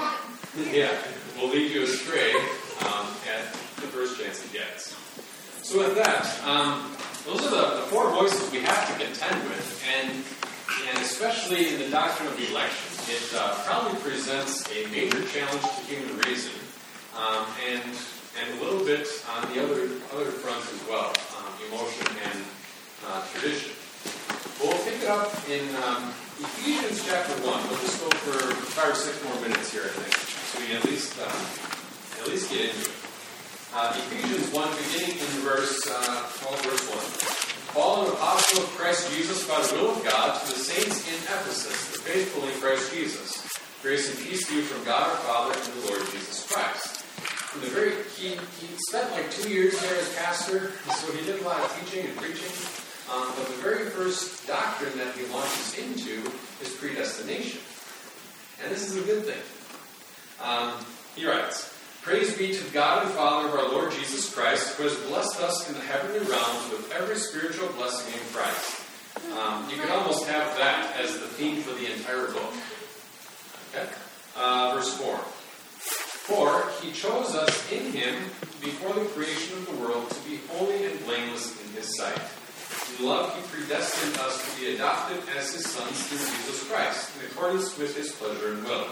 [0.73, 0.90] Yeah,
[1.38, 2.33] will lead you astray
[2.81, 4.97] um, at the first chance it gets.
[5.62, 6.90] So with that, um,
[7.25, 10.25] those are the, the, four voices we have to contend with, and
[10.88, 15.81] and especially in the doctrine of election, it uh, probably presents a major challenge to
[15.88, 16.53] human reason,
[17.16, 17.83] um, and
[18.37, 22.44] and a little bit on the other other fronts as well, um, emotion and
[23.09, 23.73] uh, tradition.
[24.61, 27.44] We'll pick it up in um, Ephesians chapter 1.
[27.44, 30.85] We'll just go for five or six more minutes here, I think, so we at
[30.85, 32.97] least, um, at least get into it.
[33.73, 37.47] Uh, Ephesians 1, beginning in verse, uh, 12, verse 1.
[37.72, 41.14] Paul, an apostle of Christ Jesus by the will of God, to the saints in
[41.14, 43.46] Ephesus, the faithful in Christ Jesus.
[43.83, 47.04] Grace and peace to you from God our Father and the Lord Jesus Christ.
[47.52, 51.40] From the very, he, he spent like two years there as pastor, so he did
[51.40, 52.50] a lot of teaching and preaching.
[53.12, 57.61] Um, but the very first doctrine that he launches into is predestination.
[58.62, 59.40] And this is a good thing.
[60.42, 60.74] Um,
[61.14, 61.72] he writes,
[62.09, 65.68] Praise be to God and Father of our Lord Jesus Christ, who has blessed us
[65.68, 68.81] in the heavenly realms with every spiritual blessing in Christ.
[69.37, 72.55] Um, you can almost have that as the theme for the entire book.
[73.77, 73.92] Okay?
[74.35, 75.18] Uh, verse 4.
[76.33, 78.14] For he chose us in him
[78.64, 82.23] before the creation of the world to be holy and blameless in his sight.
[82.99, 87.27] In love, he predestined us to be adopted as his sons through Jesus Christ, in
[87.27, 88.87] accordance with his pleasure and will,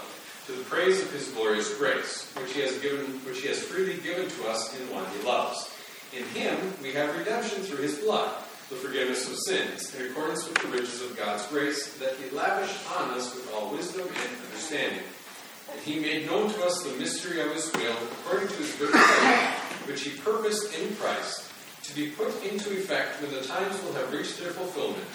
[0.46, 4.00] to the praise of his glorious grace, which he has given, which he has freely
[4.00, 5.74] given to us in one he loves.
[6.16, 8.30] In him we have redemption through his blood,
[8.70, 12.78] the forgiveness of sins, in accordance with the riches of God's grace that he lavished
[12.96, 15.02] on us with all wisdom and understanding.
[15.72, 18.92] And he made known to us the mystery of his will, according to his good
[18.92, 19.50] pleasure,
[19.86, 21.50] which he purposed in Christ
[21.82, 25.10] to be put into effect when the times will have reached their fulfillment.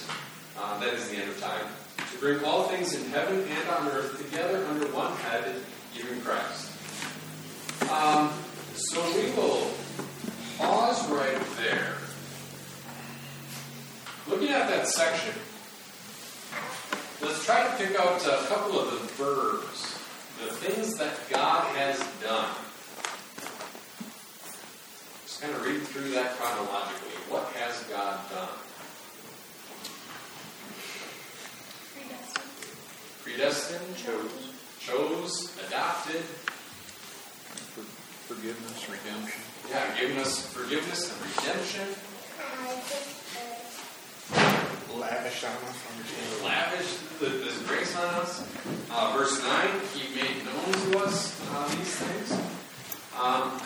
[0.59, 1.65] Uh, that is the end of time.
[2.11, 5.55] To bring all things in heaven and on earth together under one head,
[5.97, 6.71] even Christ.
[7.91, 8.31] Um,
[8.75, 9.71] so we will
[10.57, 11.95] pause right there.
[14.27, 15.33] Looking at that section,
[17.21, 19.97] let's try to pick out a couple of the verbs,
[20.39, 22.53] the things that God has done
[25.25, 27.17] Just kind of read through that chronologically.
[27.29, 28.49] What has God done?
[33.31, 33.95] Predestined.
[33.97, 36.21] Chose, chose, adopted.
[37.71, 37.81] For,
[38.33, 39.41] forgiveness, redemption.
[39.69, 41.87] Yeah, given us forgiveness and redemption.
[44.99, 46.43] Lavish on us.
[46.43, 48.47] Lavish this grace on us.
[48.91, 52.41] Uh, verse 9, He made known to us uh, these things.
[53.19, 53.61] Um,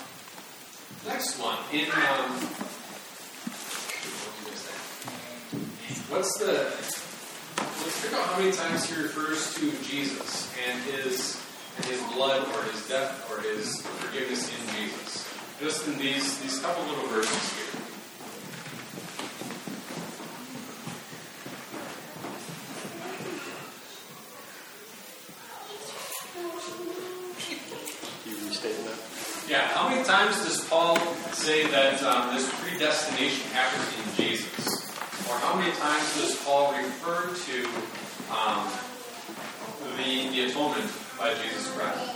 [1.05, 1.57] Next one.
[1.71, 2.31] In um,
[6.09, 7.04] what's the
[7.85, 11.39] let's figure out how many times he refers to Jesus and his
[11.77, 15.31] and his blood or his death or his forgiveness in Jesus.
[15.59, 17.81] Just in these these couple little verses here.
[29.47, 30.97] Yeah, how many times does Paul
[31.33, 34.84] say that um, this predestination happens in Jesus?
[35.29, 37.57] Or how many times does Paul refer to
[38.29, 38.69] um,
[39.97, 42.15] the, the atonement by Jesus Christ?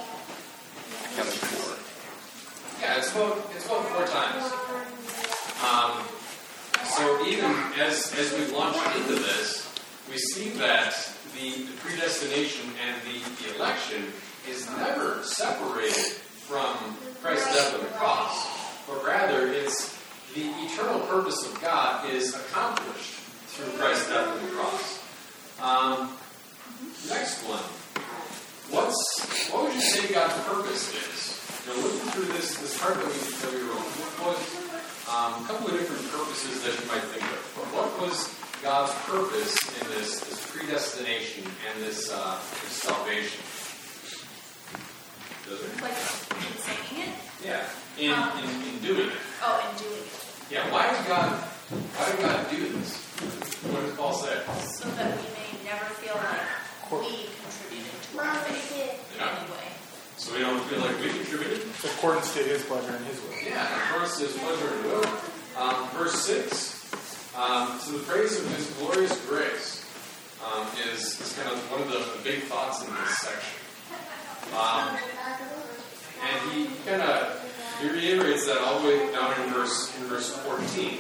[2.80, 4.46] Yeah, it's about, it's about four times.
[5.66, 6.06] Um,
[6.96, 9.68] so even as, as we launch into this,
[10.10, 10.94] we see that
[11.36, 14.04] the, the predestination and the, the election
[14.50, 16.14] is never separated
[16.48, 16.78] from
[17.22, 18.48] Christ's death on the cross,
[18.88, 19.99] but rather it's
[20.36, 23.20] the eternal purpose of God is accomplished
[23.54, 25.00] through Christ's death on the cross.
[25.62, 26.18] Um,
[27.08, 27.64] next one.
[28.70, 31.66] What's what would you say God's purpose is?
[31.66, 33.90] You're looking through this this part that we, that we wrote.
[34.22, 34.70] What was
[35.10, 37.42] um, a couple of different purposes that you might think of?
[37.74, 38.30] What was
[38.62, 43.42] God's purpose in this, this predestination and this, uh, this salvation?
[45.82, 47.29] Like saying it.
[47.44, 47.64] Yeah,
[47.98, 48.32] in, Um.
[48.40, 49.16] in, in doing it.
[49.44, 50.52] Oh, in doing it.
[50.52, 51.30] Yeah, why did God,
[51.96, 52.98] why did God do this?
[53.72, 54.36] What does Paul say?
[54.66, 56.42] So that we may never feel like
[56.92, 59.30] we contributed to our faith in Yeah.
[59.40, 59.68] any way.
[60.18, 61.62] So we don't feel like we contributed?
[61.64, 63.32] In accordance to his pleasure and his will.
[63.46, 65.06] Yeah, in accordance to his pleasure and will.
[65.56, 69.86] Um, verse 6, um, to the praise of his glorious grace,
[70.44, 73.56] um, is, is kind of one of the, the big thoughts in this section.
[74.56, 74.98] Um,
[76.22, 77.36] and he kind of
[77.82, 81.00] he reiterates that all the way down in verse in verse 14.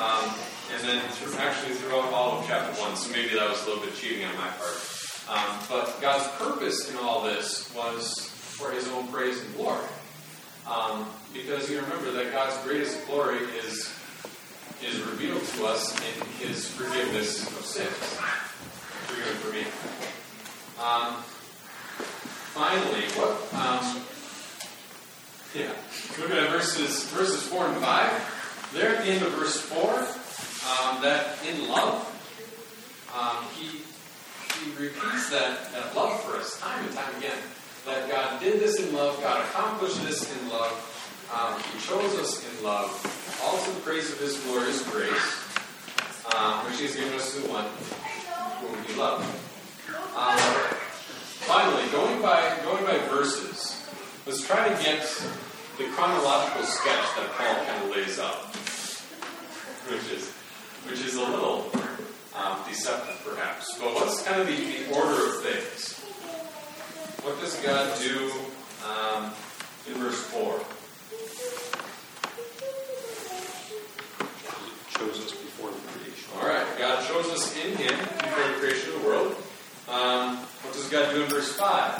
[0.00, 0.34] Um,
[0.74, 3.84] and then through, actually throughout all of chapter 1, so maybe that was a little
[3.84, 4.74] bit cheating on my part.
[5.28, 9.86] Um, but God's purpose in all this was for his own praise and glory.
[10.66, 13.92] Um, because you remember that God's greatest glory is
[14.82, 17.88] is revealed to us in His forgiveness of sins.
[19.08, 19.64] Forgiven for me.
[20.80, 21.22] Um,
[22.52, 23.32] finally, what?
[23.54, 24.02] Um,
[25.54, 25.70] yeah,
[26.18, 28.10] looking at verses verses four and five.
[28.72, 32.02] There at the end of verse four, um, that in love,
[33.14, 33.80] um, he
[34.64, 37.38] he repeats that, that love for us time and time again.
[37.86, 40.72] That God did this in love, God accomplished this in love,
[41.34, 42.88] um, He chose us in love,
[43.44, 45.44] all to the praise of His glorious grace,
[46.34, 47.66] um, which He has given us to the one
[48.62, 49.24] whom He loved.
[50.16, 50.38] Um,
[51.44, 53.73] finally, going by going by verses,
[54.26, 55.02] let's try to get
[55.78, 58.54] the chronological sketch that Paul kind of lays out,
[59.90, 60.30] which is
[60.88, 61.70] which is a little
[62.34, 63.78] um, deceptive, perhaps.
[63.78, 66.00] But what's kind of the, the order of things?
[67.24, 68.30] What does God do
[68.86, 69.32] um,
[69.88, 70.60] in verse 4?
[74.98, 76.30] Chose us before the creation.
[76.36, 79.36] All right, God chose us in Him before the creation of the world.
[79.88, 81.98] Um, what does God do in verse 5?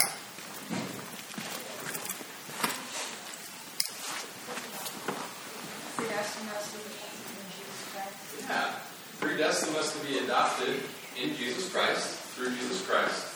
[5.97, 8.49] Predestined us to be in Jesus Christ.
[8.49, 8.75] Yeah,
[9.19, 10.79] predestined us to be adopted
[11.21, 13.31] in Jesus Christ, through Jesus Christ.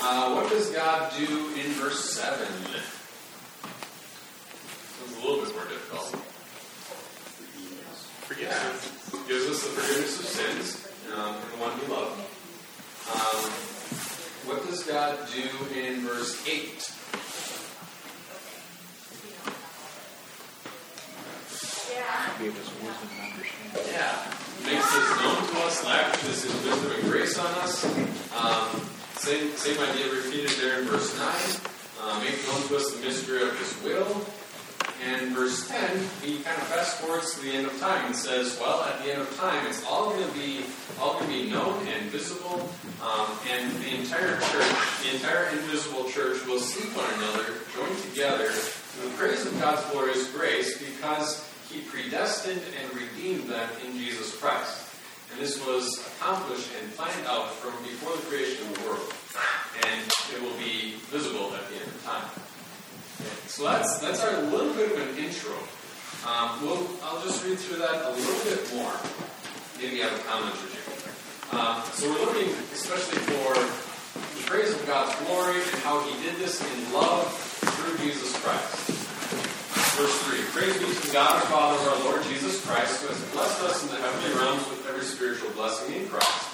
[0.00, 2.46] Uh, what does God do in verse 7?
[5.04, 6.06] It's a little bit more difficult.
[8.26, 8.88] Forgiveness.
[9.28, 12.18] Gives us the forgiveness of sins, um, and the one we love.
[13.14, 13.50] Um,
[14.50, 15.48] what does God do
[15.78, 16.92] in verse 8?
[22.38, 23.92] Gave us wisdom and understanding.
[23.92, 24.18] Yeah.
[24.66, 27.84] Makes this known to us, lavishes his wisdom and grace on us.
[28.34, 28.82] Um,
[29.14, 31.28] same, same idea repeated there in verse 9.
[32.00, 34.26] Uh, make known to us the mystery of his will.
[35.04, 38.58] And verse 10, he kind of fast forwards to the end of time and says,
[38.60, 40.64] well, at the end of time, it's all going to be
[41.00, 42.68] all going to be known and visible,
[43.02, 47.54] um, and the entire church, the entire invisible church, will see one another
[48.40, 54.36] in the praise of God's glorious grace because he predestined and redeemed them in Jesus
[54.36, 54.88] Christ.
[55.32, 59.12] And this was accomplished and planned out from before the creation of the world.
[59.84, 60.00] And
[60.32, 62.28] it will be visible at the end of time.
[63.48, 65.56] So that's that's our little bit of an intro.
[66.28, 68.92] Um, we'll, I'll just read through that a little bit more.
[69.78, 71.56] Maybe you have a comment or two.
[71.56, 76.36] Um, so we're looking especially for the praise of God's glory and how He did
[76.36, 77.51] this in love
[77.82, 79.02] through Jesus Christ.
[79.98, 83.20] Verse 3 Praise be to God, our Father, of our Lord Jesus Christ, who has
[83.32, 86.48] blessed us in the heavenly realms with every spiritual blessing in Christ.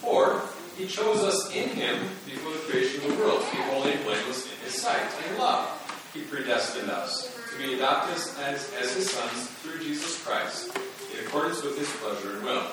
[0.00, 0.42] For
[0.76, 4.04] he chose us in him before the creation of the world to be holy and
[4.04, 5.04] blameless in his sight.
[5.28, 5.68] In love,
[6.14, 10.74] he predestined us to be adopted as, as his sons through Jesus Christ,
[11.12, 12.64] in accordance with his pleasure and will,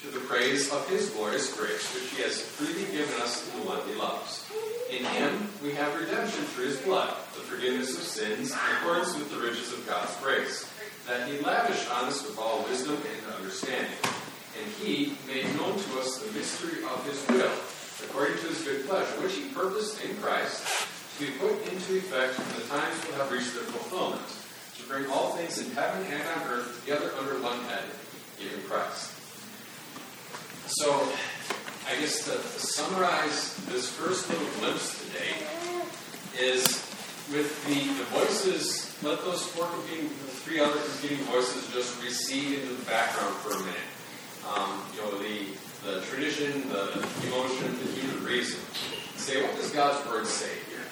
[0.00, 3.68] to the praise of his glorious grace, which he has freely given us in the
[3.68, 4.48] one he loves.
[4.88, 9.28] In him we have redemption through his blood, the forgiveness of sins, in accordance with
[9.28, 10.64] the riches of God's grace,
[11.06, 13.92] that he lavished on us with all wisdom and understanding.
[14.56, 17.52] And he made known to us the mystery of his will,
[18.08, 20.64] according to his good pleasure, which he purposed in Christ
[21.18, 24.24] to be put into effect when the times will have reached their fulfillment,
[24.80, 27.84] to bring all things in heaven and on earth together under one head,
[28.40, 29.19] even Christ.
[30.78, 31.02] So,
[31.88, 35.34] I guess to, summarize this first little glimpse today
[36.38, 36.62] is
[37.34, 42.60] with the, the voices, let those four competing, the three other competing voices just recede
[42.60, 43.90] into the background for a minute.
[44.46, 45.50] Um, you know, the,
[45.90, 48.60] the tradition, the emotion, the human reason.
[49.16, 50.86] Say, what does God's word say here?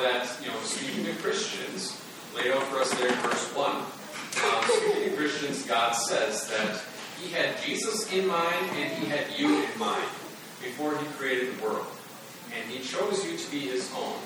[0.00, 2.02] That, you know, speaking to Christians,
[2.34, 3.84] laid out for us there in verse 1, um,
[4.64, 6.82] speaking to Christians, God says that
[7.20, 10.08] he had Jesus in mind and he had you in mind.
[10.62, 11.86] before he created the world.
[12.54, 14.20] And he chose you to be his own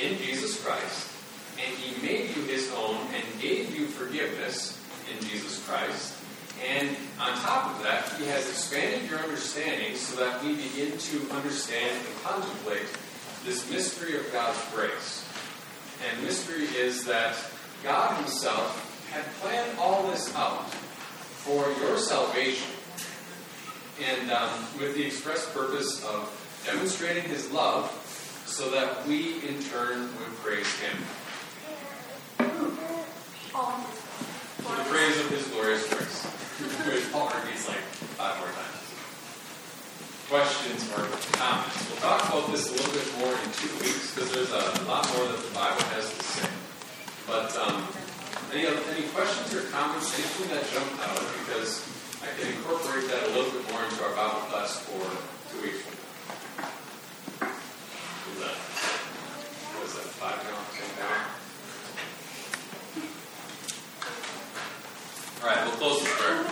[0.00, 1.10] in Jesus Christ.
[1.58, 4.80] And he made you his own and gave you forgiveness
[5.10, 6.14] in Jesus Christ.
[6.62, 6.88] And
[7.18, 11.96] on top of that, he has expanded your understanding so that we begin to understand
[12.06, 12.86] and contemplate
[13.44, 15.26] this mystery of God's grace.
[16.08, 17.36] And mystery is that
[17.82, 20.66] God Himself had planned all this out
[21.44, 22.68] for your salvation,
[24.04, 26.28] and um, with the express purpose of
[26.66, 27.90] demonstrating His love
[28.46, 30.96] so that we in turn would praise Him.
[34.60, 36.26] For the praise of His glorious grace.
[36.60, 37.80] Which Paul repeats like
[38.20, 38.84] five more times.
[40.28, 41.88] Questions or comments?
[41.88, 45.08] We'll talk about this a little bit more in two weeks because there's a lot
[45.16, 46.48] more that the Bible has to say.
[47.26, 47.88] But um,
[48.52, 51.18] any, any questions or comments, anything that jumped out?
[51.46, 51.86] Because
[52.22, 55.06] I can incorporate that a little bit more into our Bible class for
[55.52, 56.70] two weeks from now.
[58.40, 58.56] That?
[59.76, 61.30] What is that, five now, ten now?
[65.42, 66.42] All right, we'll close this prayer.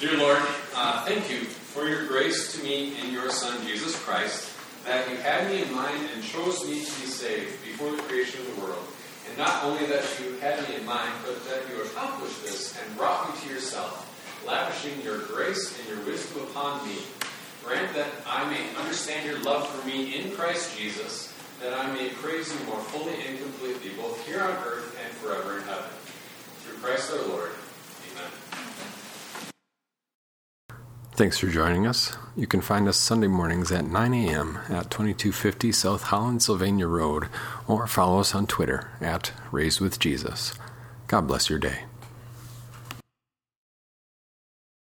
[0.00, 0.42] Dear Lord,
[0.74, 4.49] uh, thank you for your grace to me in your Son, Jesus Christ
[4.90, 8.40] that you had me in mind and chose me to be saved before the creation
[8.40, 8.82] of the world.
[9.28, 12.96] And not only that you had me in mind, but that you accomplished this and
[12.96, 14.02] brought me to yourself,
[14.44, 16.96] lavishing your grace and your wisdom upon me.
[17.64, 21.32] Grant that I may understand your love for me in Christ Jesus,
[21.62, 25.58] that I may praise you more fully and completely, both here on earth and forever
[25.58, 25.94] in heaven.
[26.64, 27.52] Through Christ our Lord.
[31.20, 32.16] Thanks for joining us.
[32.34, 34.58] You can find us Sunday mornings at 9 a.m.
[34.70, 37.28] at 2250 South Holland, Sylvania Road,
[37.68, 40.54] or follow us on Twitter at Raised with Jesus.
[41.08, 41.80] God bless your day.